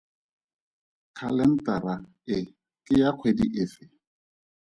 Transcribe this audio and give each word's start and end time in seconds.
Khalentara 1.17 1.95
e 2.35 2.37
ke 2.85 2.93
ya 3.01 3.09
kgwedi 3.15 3.45
efe? 3.63 3.83